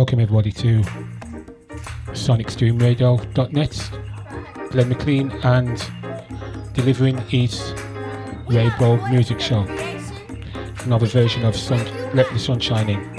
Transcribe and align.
welcome 0.00 0.18
everybody 0.18 0.50
to 0.50 0.80
sonicstreamradio.net. 2.12 3.90
Glenn 4.70 4.88
McLean 4.88 5.30
and 5.42 5.90
delivering 6.72 7.18
his 7.28 7.74
Rainbow 8.48 8.96
Music 9.10 9.38
Show. 9.38 9.66
Another 10.84 11.04
version 11.04 11.44
of 11.44 11.54
Sun, 11.54 11.84
Let 12.14 12.32
the 12.32 12.38
Sun 12.38 12.60
Shine 12.60 12.88
In. 12.88 13.09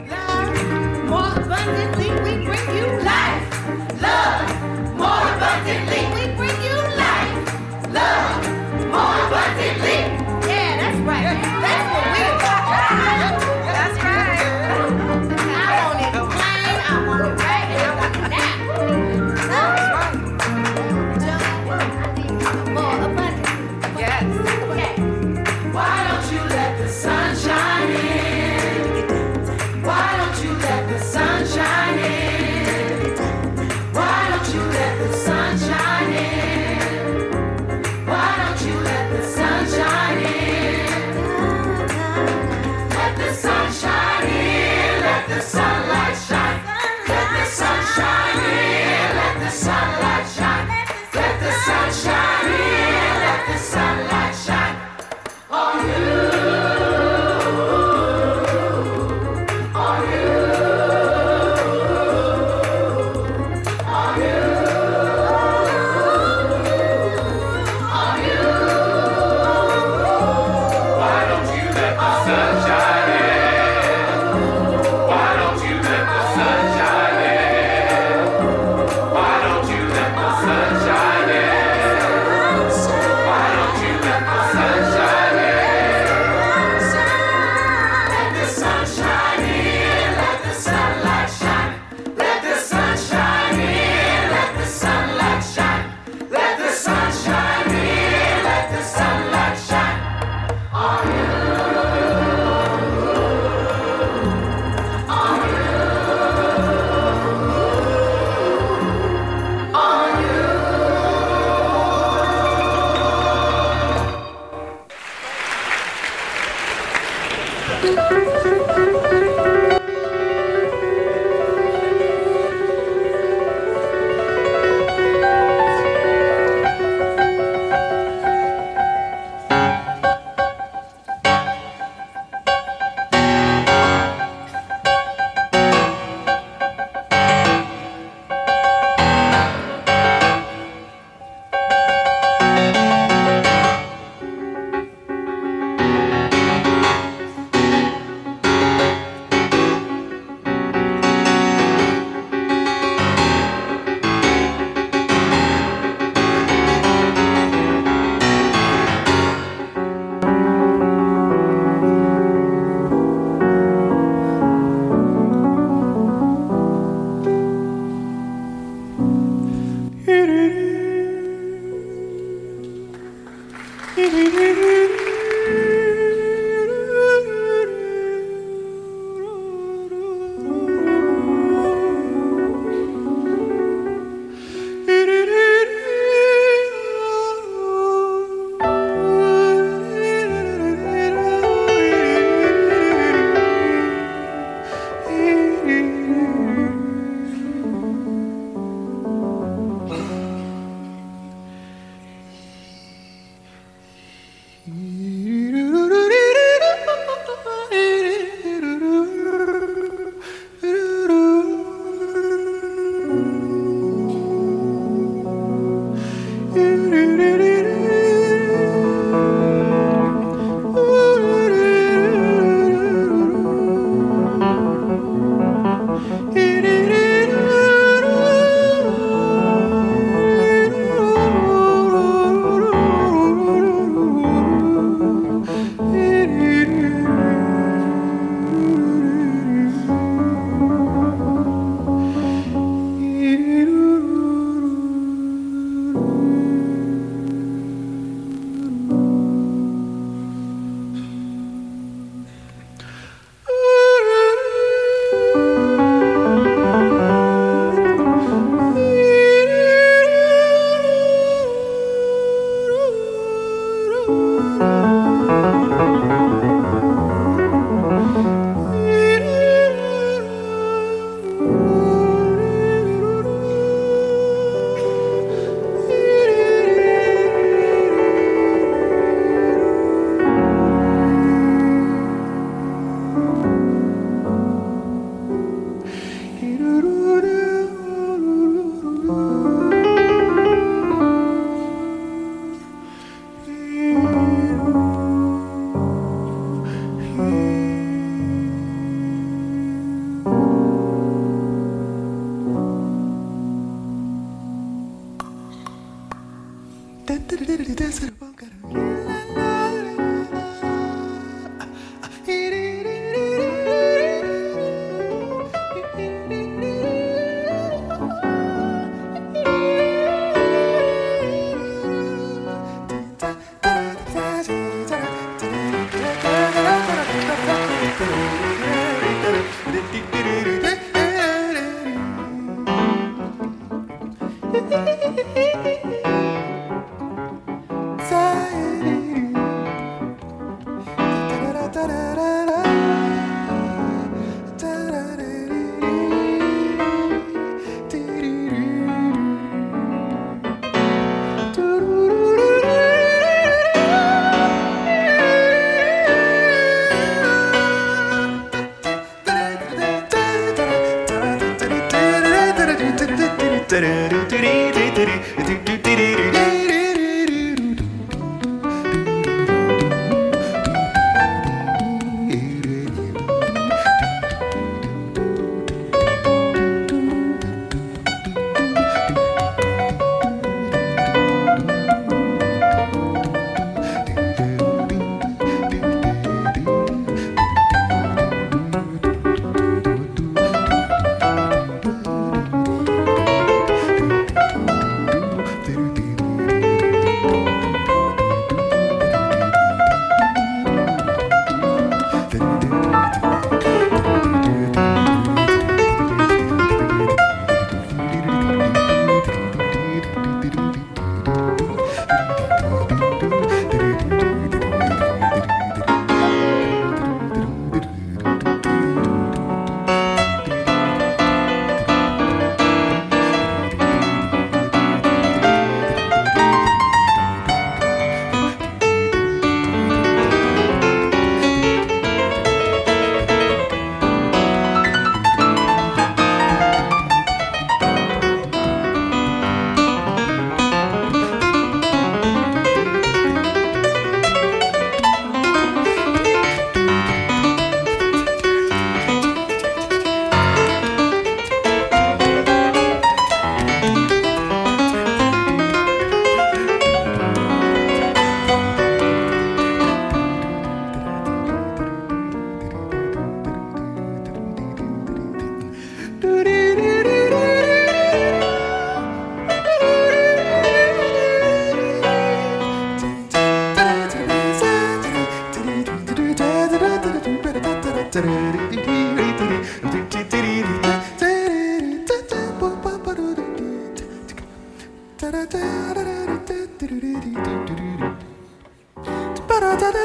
Do 489.72 490.02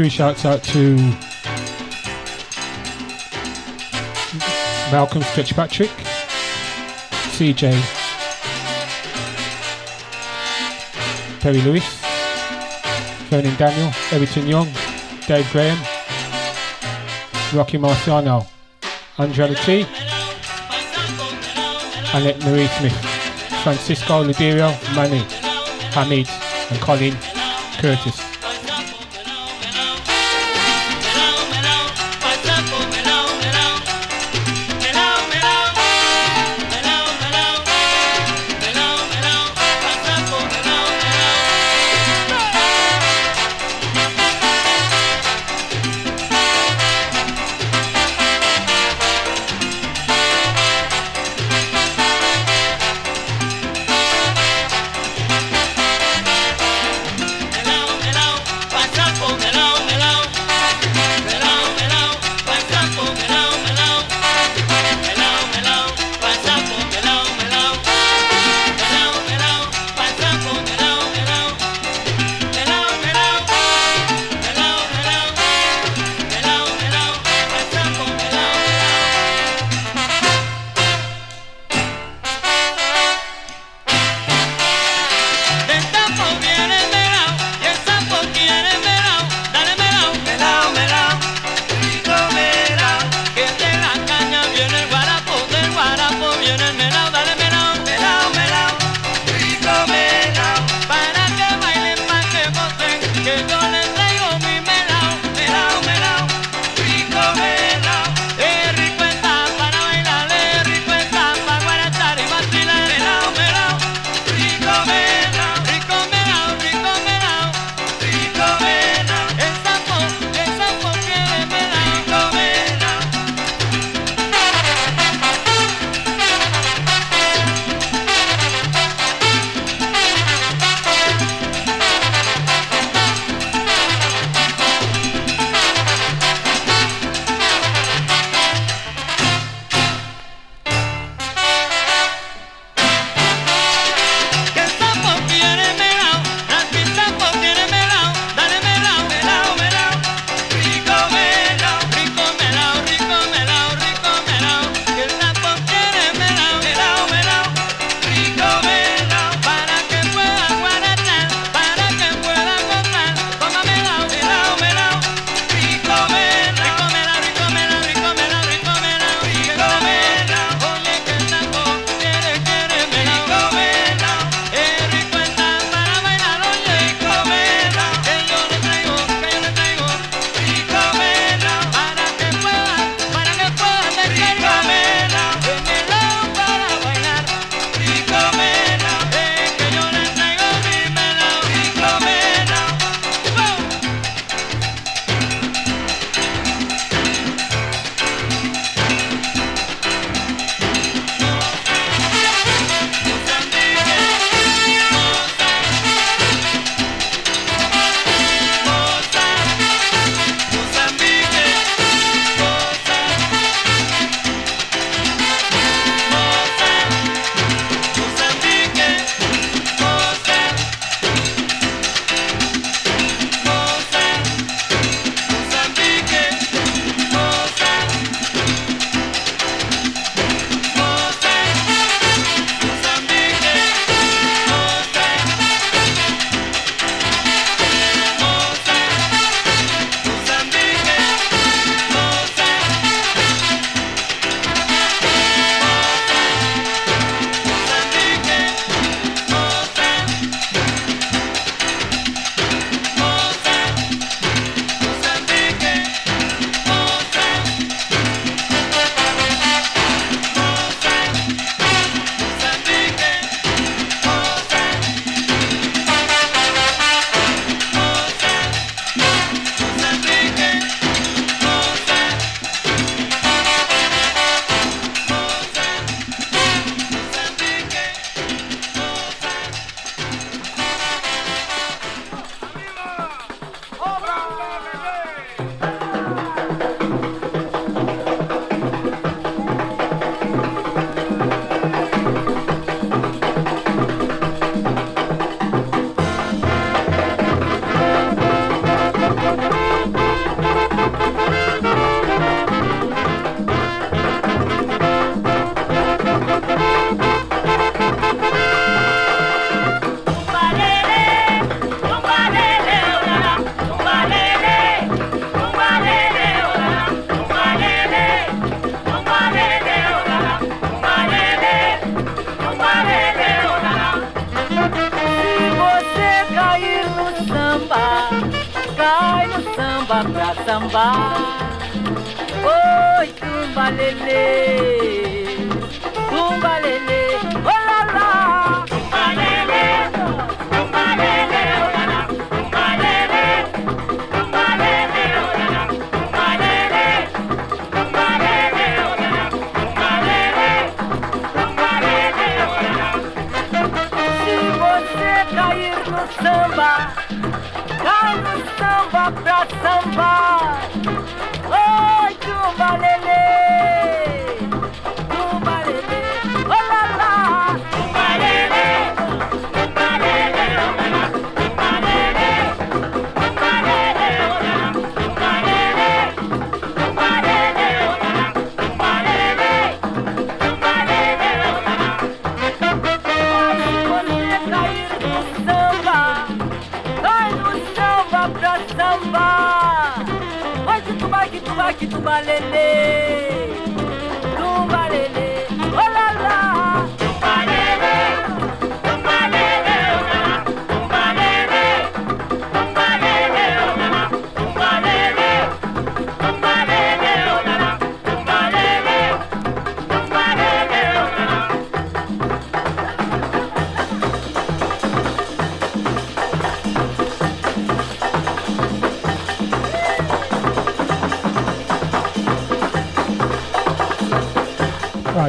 few 0.00 0.08
shouts 0.08 0.46
out 0.46 0.62
to 0.62 0.96
Malcolm 4.90 5.20
Fitzpatrick, 5.20 5.90
CJ, 7.36 7.72
Perry 11.40 11.60
Lewis, 11.60 11.84
Vernon 13.28 13.54
Daniel, 13.56 13.92
Everton 14.10 14.46
Young, 14.46 14.72
Dave 15.26 15.46
Graham, 15.52 15.76
Rocky 17.52 17.76
Marciano, 17.76 18.46
Angela 19.18 19.54
T, 19.54 19.84
Annette 22.14 22.42
Marie 22.46 22.68
Smith, 22.68 23.62
Francisco 23.62 24.24
Ladirio, 24.24 24.70
Manny, 24.96 25.26
Hamid, 25.92 26.26
and 26.70 26.80
Colin 26.80 27.14
Curtis. 27.76 28.29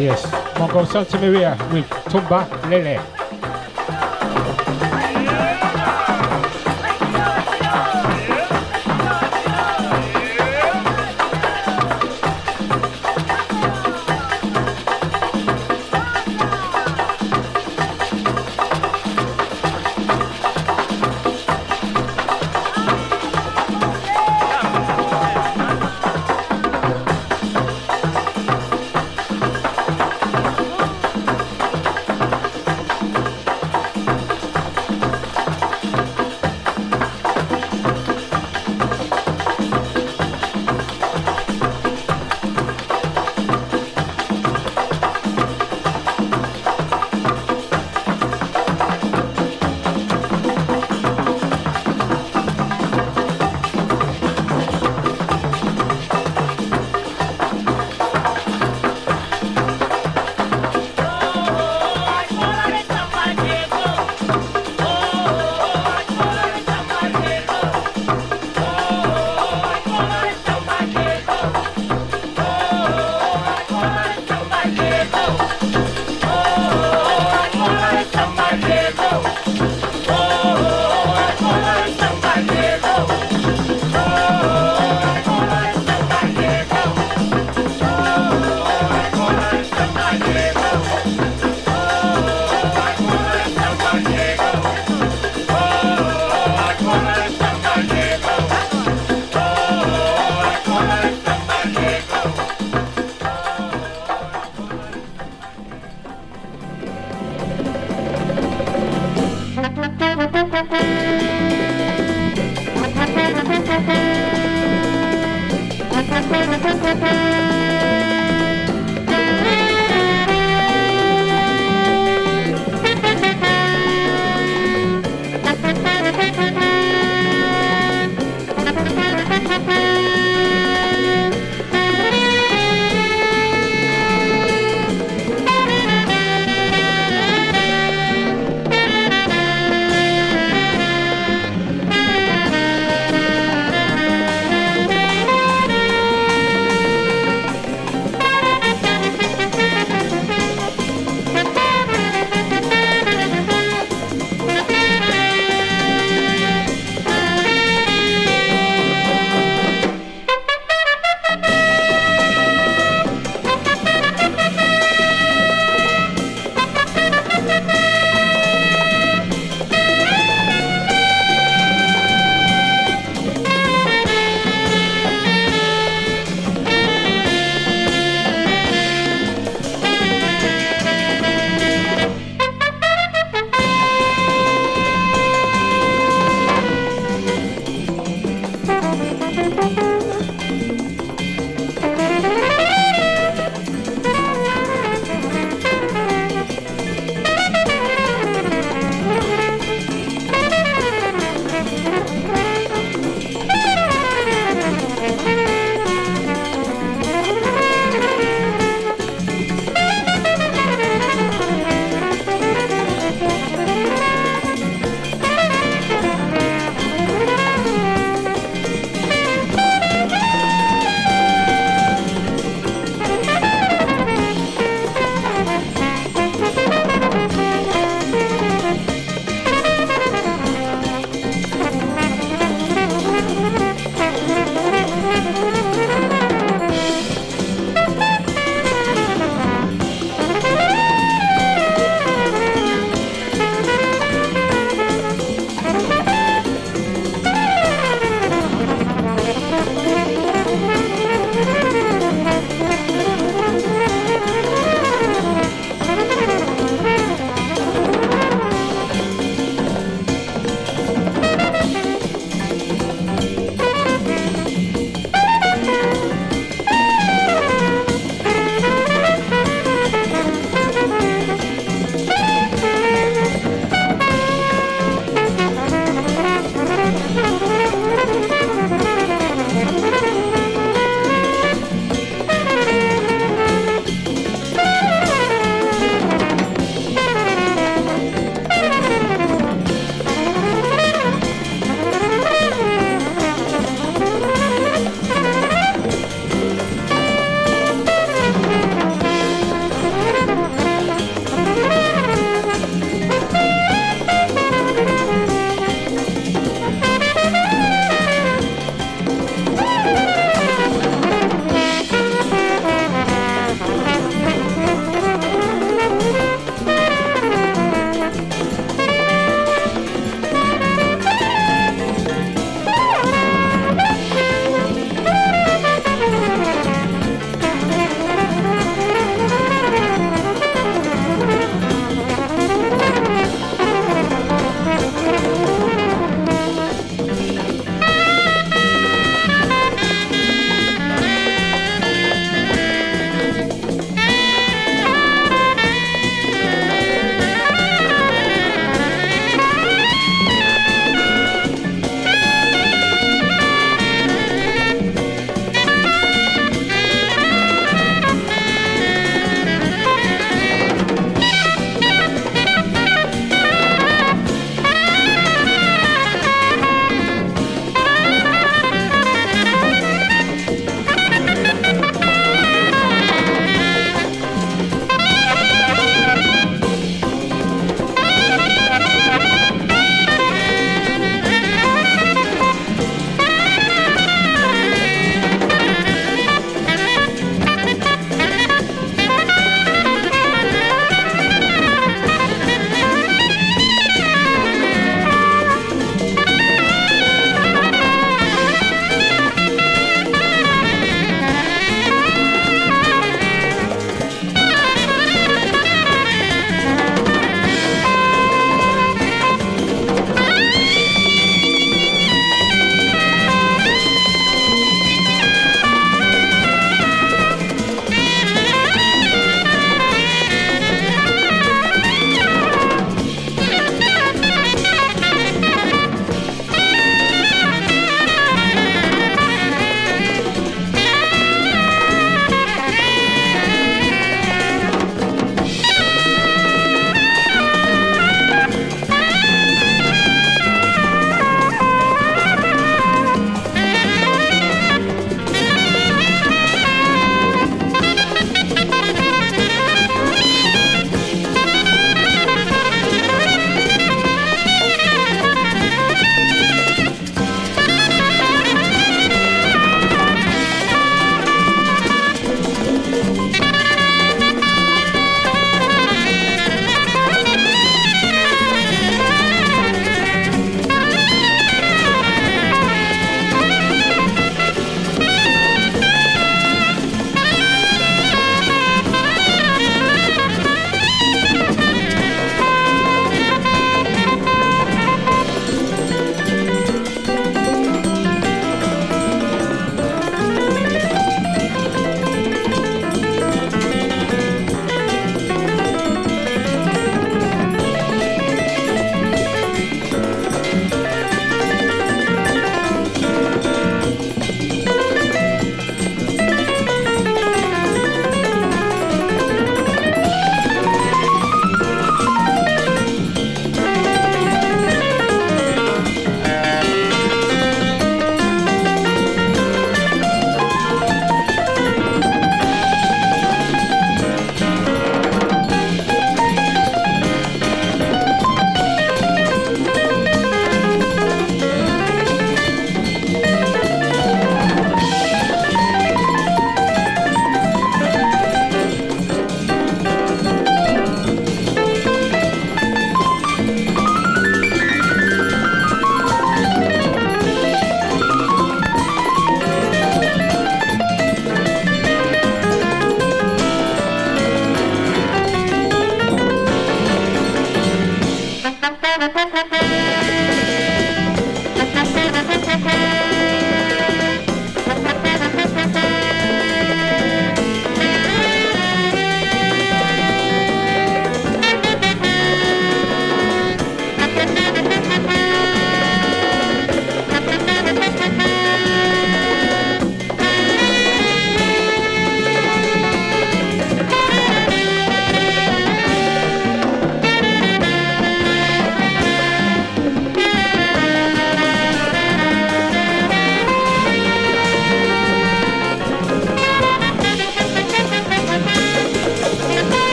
Yes. 0.00 0.24
Mongo 0.56 0.86
Santa 0.86 1.18
Maria 1.18 1.56
with 1.72 1.88
Tumba 2.10 2.48
Lele. 2.68 3.19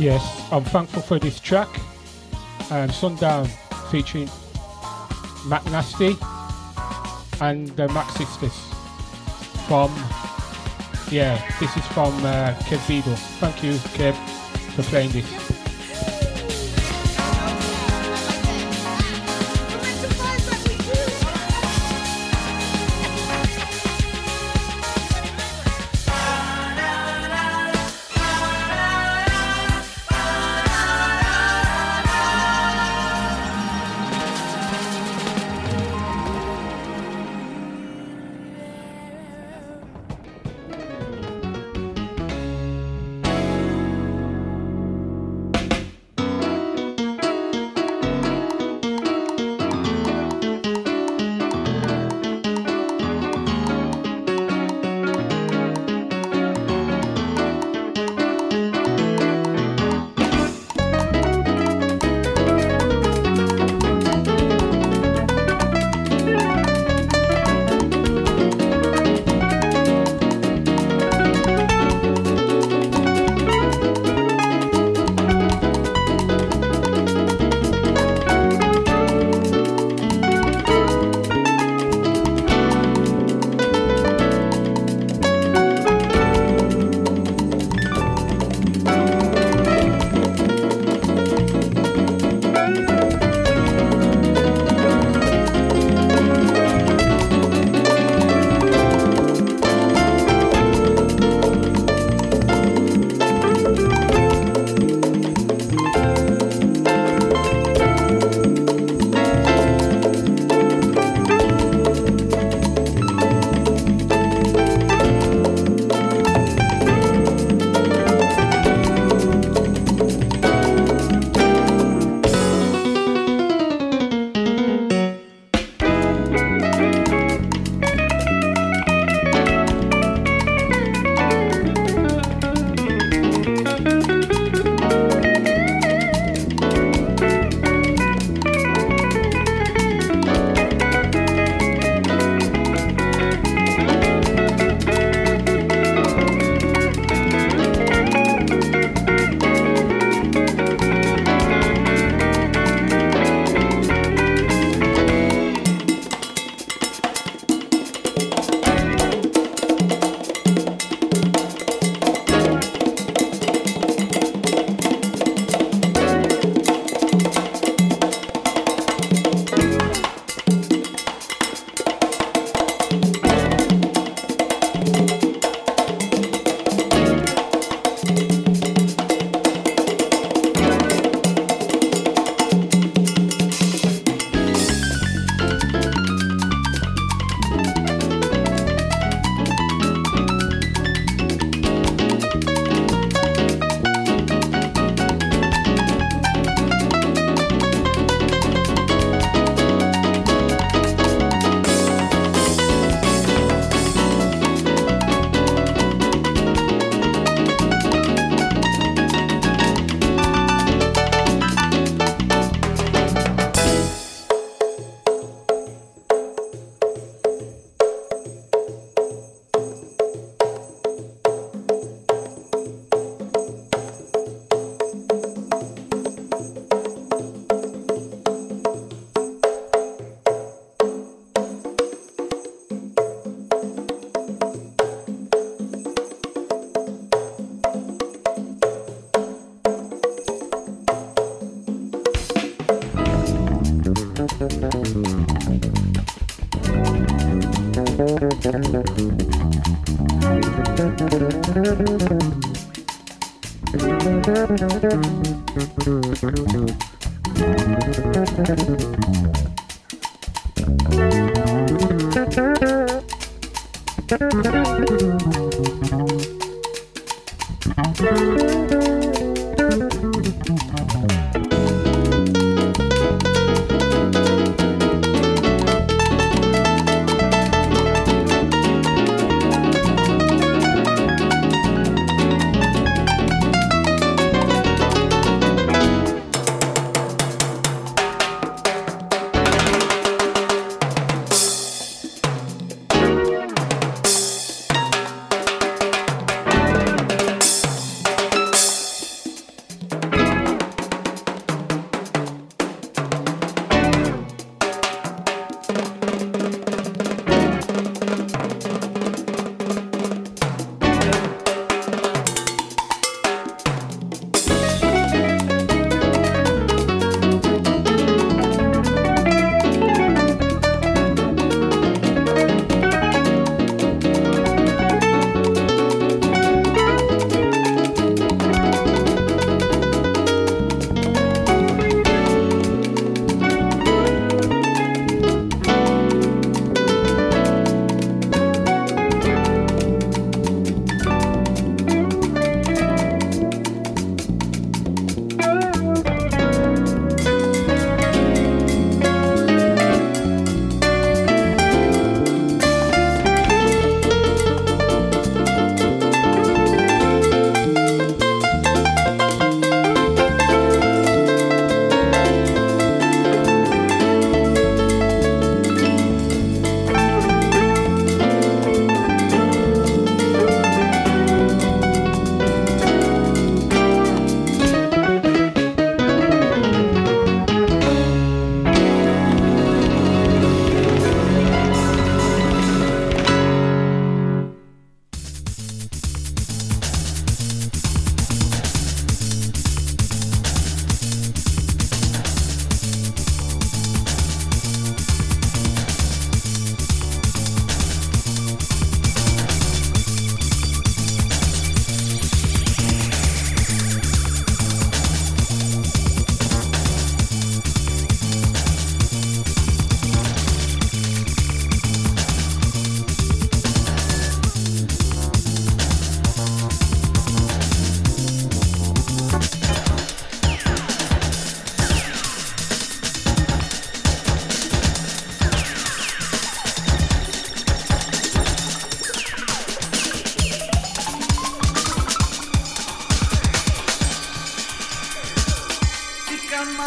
Yes, 0.00 0.48
I'm 0.50 0.64
thankful 0.64 1.02
for 1.02 1.18
this 1.18 1.38
track. 1.38 1.68
Um, 2.70 2.88
Sundown 2.88 3.46
featuring 3.90 4.30
Mac 5.46 5.62
Nasty 5.66 6.16
and 7.42 7.68
the 7.76 7.86
Mac 7.88 8.08
Sisters 8.12 8.56
from, 9.68 9.94
yeah, 11.10 11.38
this 11.60 11.76
is 11.76 11.86
from 11.88 12.14
uh, 12.24 12.54
Kev 12.60 12.88
Beagle. 12.88 13.14
Thank 13.40 13.62
you, 13.62 13.72
Kev, 13.92 14.14
for 14.74 14.84
playing 14.84 15.10
this. 15.10 15.49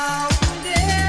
now. 0.06 1.03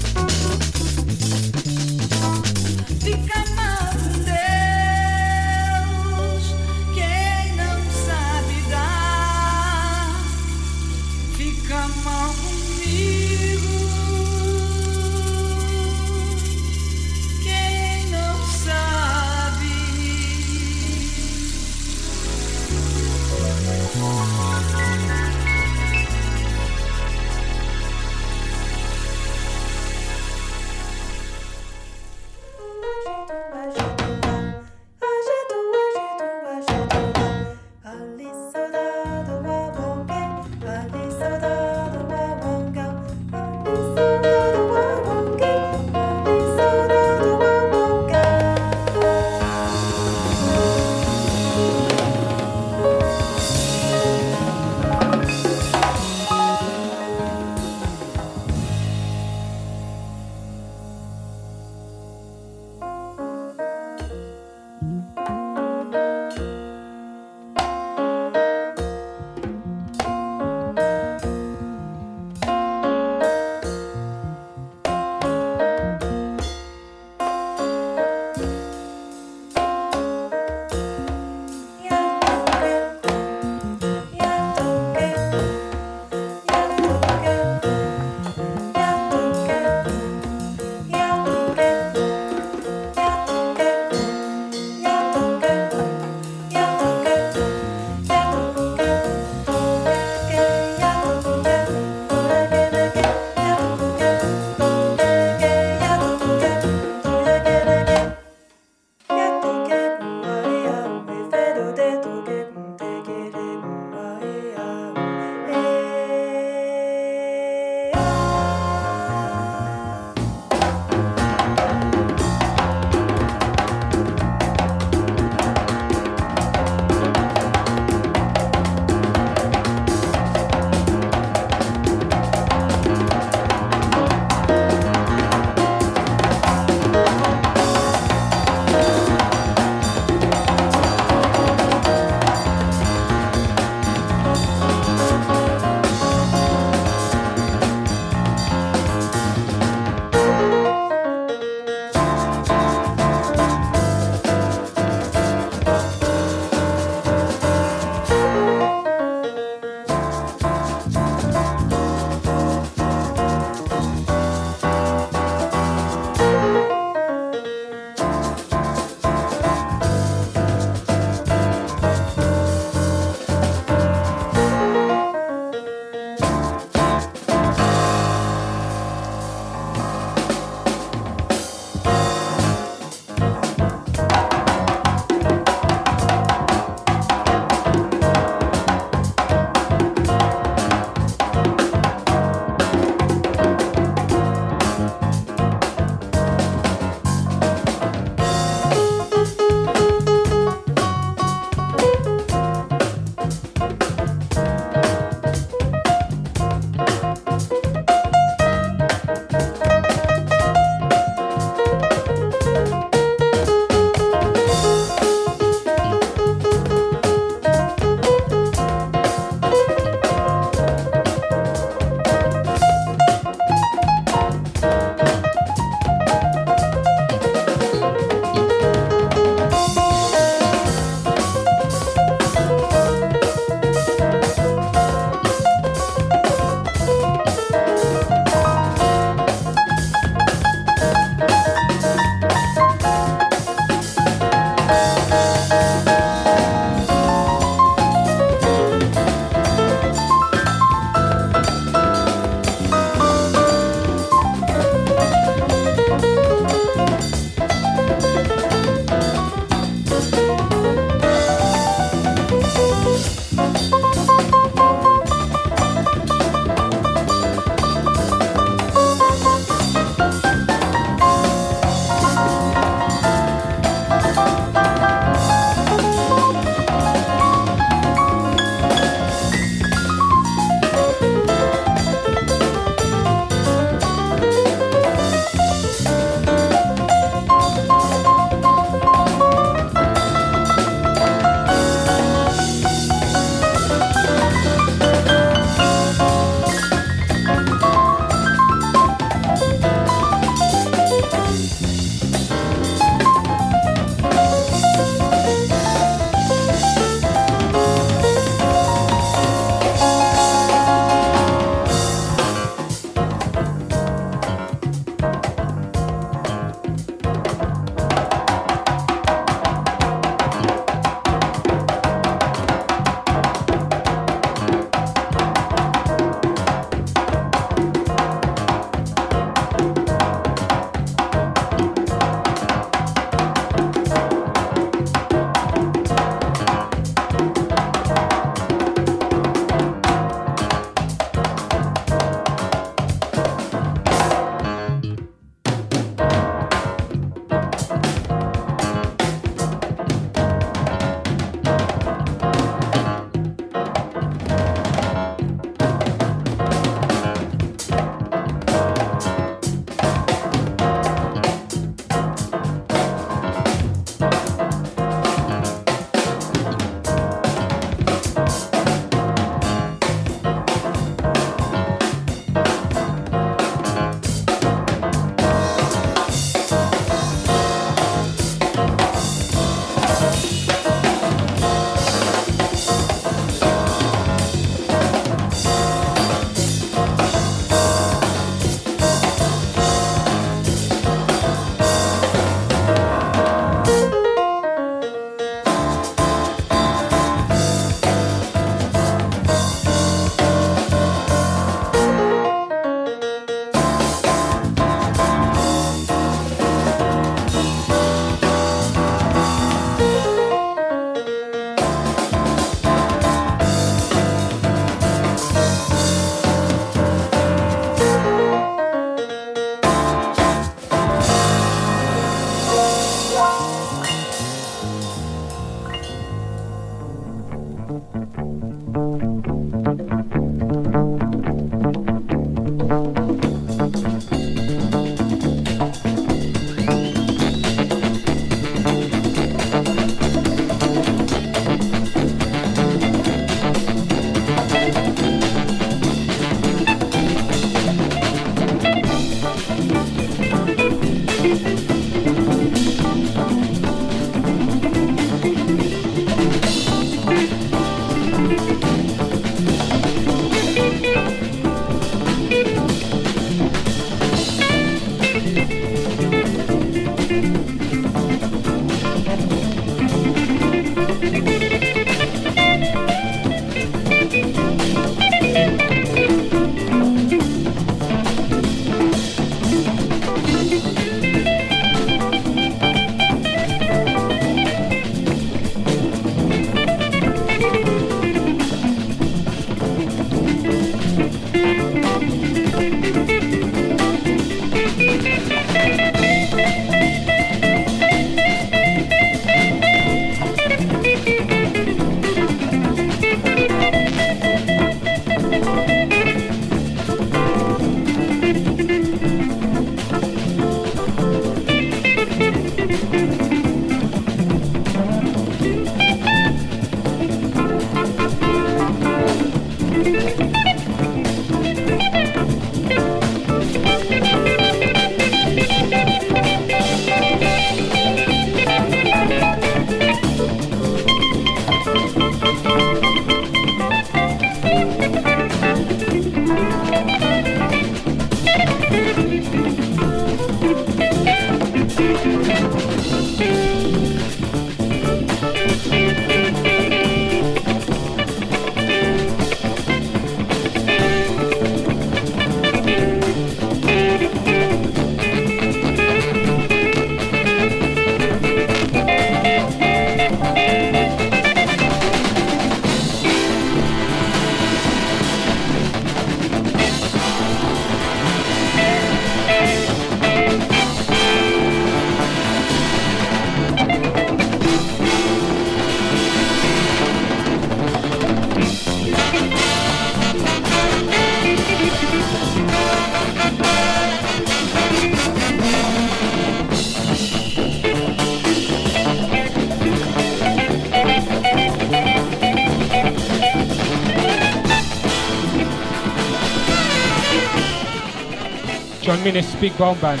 Minnis 599.06 599.40
Big 599.40 599.56
Bone 599.56 599.78
Band. 599.78 600.00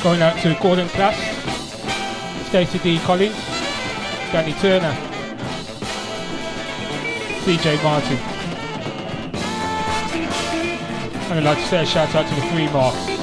Going 0.00 0.22
out 0.22 0.38
to 0.38 0.56
Gordon 0.62 0.88
Class, 0.90 1.16
Stacey 2.46 2.78
D. 2.78 3.00
Collins, 3.00 3.34
Danny 4.30 4.52
Turner, 4.60 4.92
CJ 7.42 7.82
Martin. 7.82 8.16
And 11.32 11.40
I'd 11.40 11.42
like 11.42 11.58
to 11.58 11.66
say 11.66 11.82
a 11.82 11.86
shout 11.86 12.14
out 12.14 12.28
to 12.28 12.34
the 12.36 12.46
three 12.52 12.68
marks. 12.68 13.15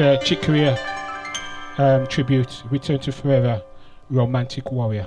The 0.00 0.16
Chick 0.24 0.40
Corea 0.40 0.78
um, 1.76 2.06
tribute, 2.06 2.62
Return 2.70 3.00
to 3.00 3.12
Forever, 3.12 3.62
Romantic 4.08 4.72
Warrior. 4.72 5.06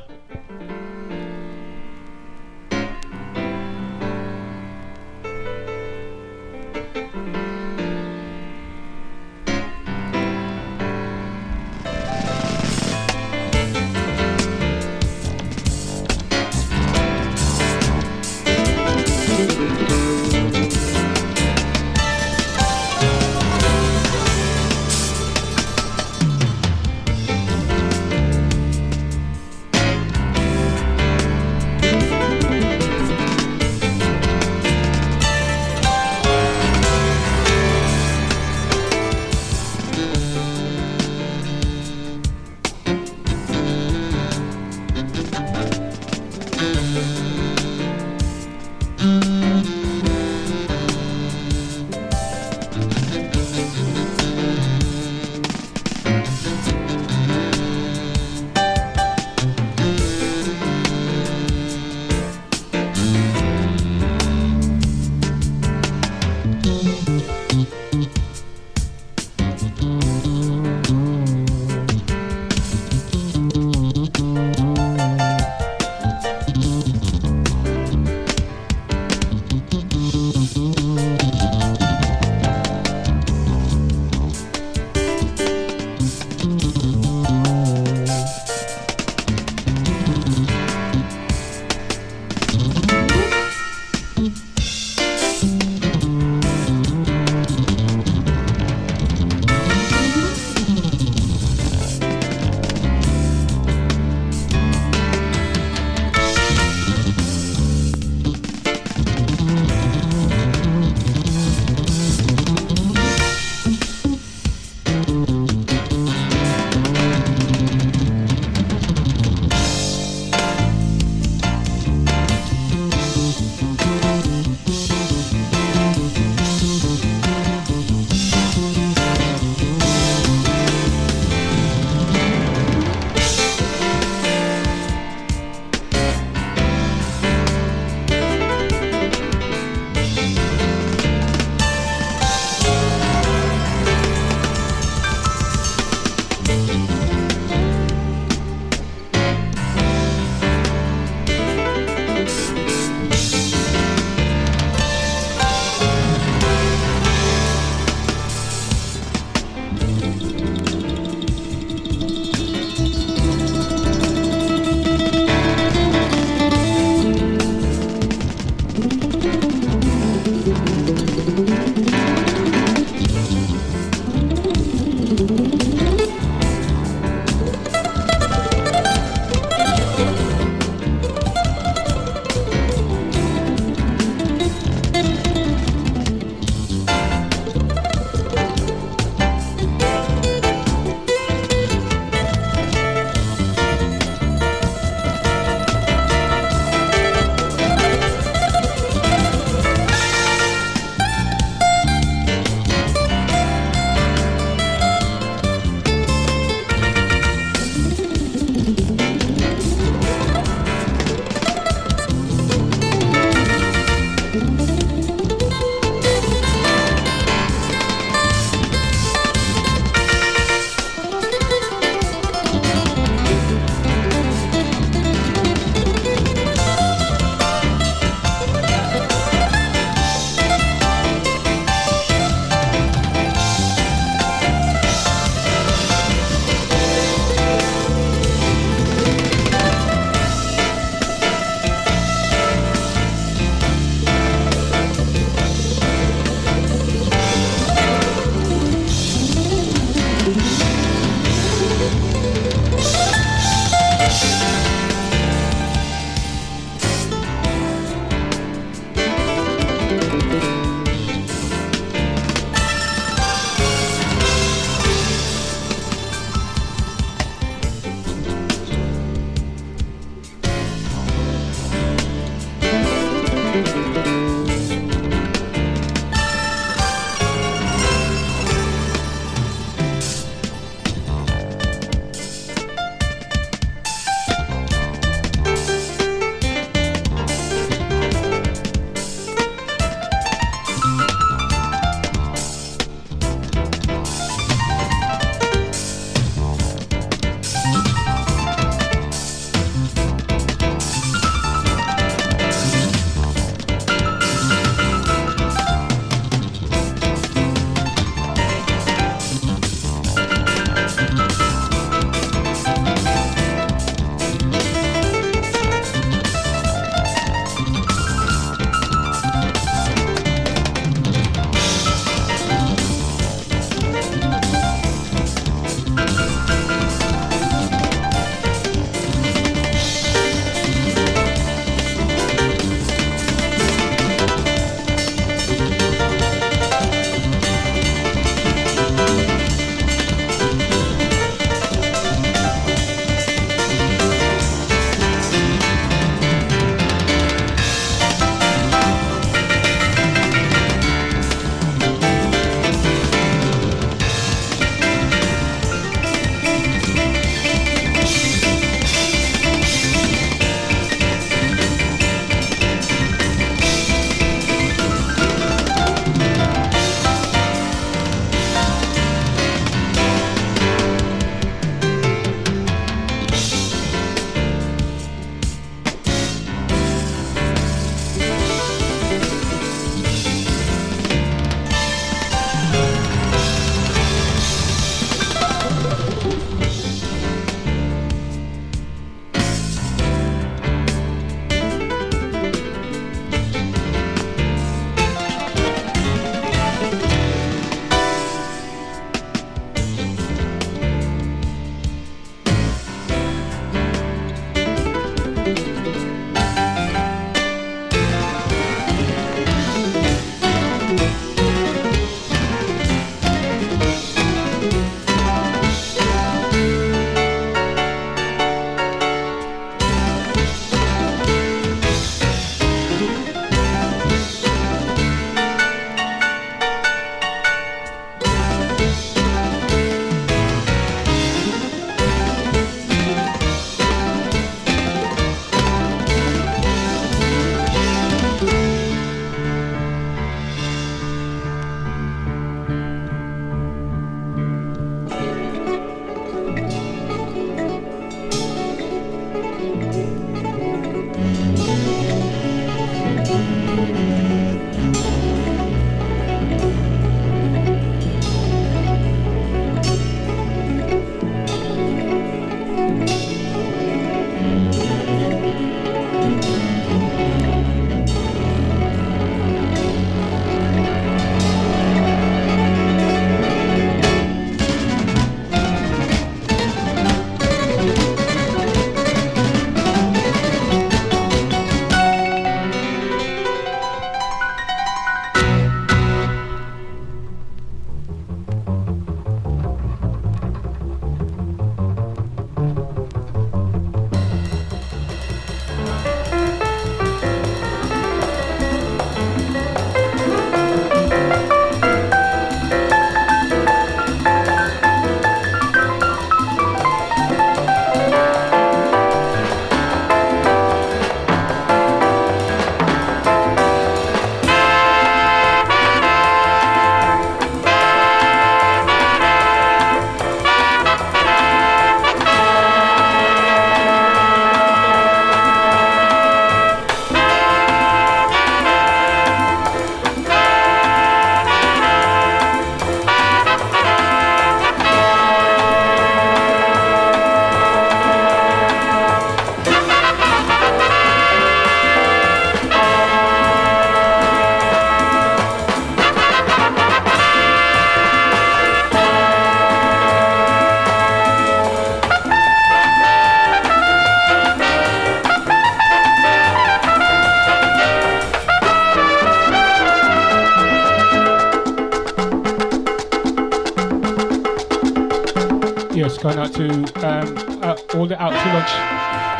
Going 566.24 566.40
out 566.40 566.54
to 566.54 566.70
um, 567.06 567.36
uh, 567.62 567.76
all 567.96 568.08
the 568.08 568.16
out 568.18 568.32
to 568.32 568.50
lunch 568.56 568.72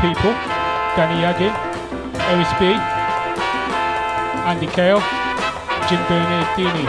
people. 0.04 0.34
Danny 0.98 1.24
Yagin, 1.24 1.56
Eris 2.28 2.52
B, 2.60 2.76
Andy 4.44 4.68
Kale, 4.68 5.00
Jim 5.88 6.04
Bernardini, 6.10 6.84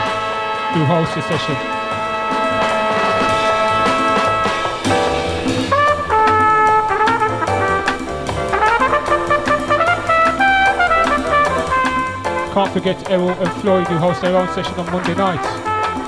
who 0.74 0.84
host 0.84 1.14
the 1.14 1.22
session. 1.22 1.54
Can't 12.52 12.72
forget 12.72 13.10
Errol 13.10 13.30
and 13.30 13.62
Floyd 13.62 13.86
who 13.86 13.96
host 13.98 14.22
their 14.22 14.36
own 14.36 14.52
session 14.54 14.74
on 14.74 14.90
Monday 14.90 15.14
night 15.14 15.40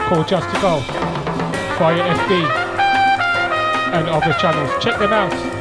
called 0.08 0.26
Just 0.26 0.52
to 0.52 0.60
Go 0.60 0.80
via 1.78 2.02
FB 2.16 2.65
and 3.96 4.08
other 4.10 4.32
channels. 4.34 4.70
Check 4.84 4.98
them 4.98 5.12
out. 5.12 5.55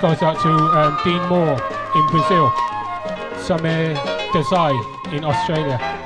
Goes 0.00 0.22
out 0.22 0.40
to 0.40 0.48
um, 0.48 0.96
Dean 1.02 1.20
Moore 1.28 1.58
in 1.94 2.06
Brazil, 2.08 2.50
Samir 3.42 3.96
Desai 4.32 4.72
in 5.12 5.24
Australia. 5.24 5.97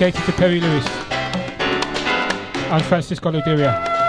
Dedicated 0.00 0.24
to 0.24 0.32
Perry 0.32 0.60
Lewis 0.60 0.86
and 2.72 2.82
Francisco 2.86 3.30
Luderia. 3.30 3.99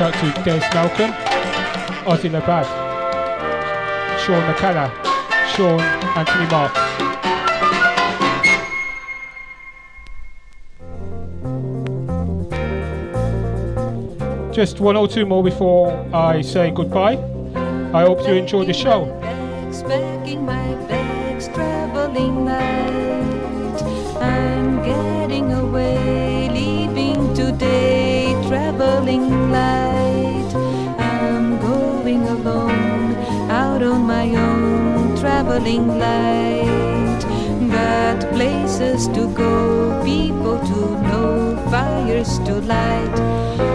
Out 0.00 0.14
to 0.14 0.32
Des 0.44 0.60
Malcolm, 0.72 1.12
Ozzy 2.06 2.30
Labad, 2.30 2.64
Sean 4.18 4.40
McCalla, 4.48 4.90
Sean 5.54 5.78
Anthony 6.16 6.46
Marks. 6.50 6.80
Just 14.56 14.80
one 14.80 14.96
or 14.96 15.06
two 15.06 15.26
more 15.26 15.44
before 15.44 15.92
I 16.14 16.40
say 16.40 16.70
goodbye. 16.70 17.18
I 17.92 18.04
hope 18.06 18.26
you 18.26 18.32
enjoy 18.32 18.64
the 18.64 18.72
show. 18.72 19.19
Traveling 35.60 35.98
light. 35.98 37.20
Got 37.70 38.32
places 38.32 39.06
to 39.08 39.32
go, 39.34 40.02
people 40.04 40.58
to 40.58 41.02
know, 41.02 41.56
fires 41.70 42.38
to 42.40 42.54
light. 42.60 43.16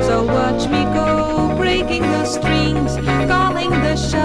So 0.04 0.26
watch 0.26 0.68
me 0.70 0.84
go, 0.94 1.56
breaking 1.58 2.02
the 2.02 2.26
strings, 2.26 2.96
calling 3.28 3.70
the 3.70 3.96
shots, 3.96 4.25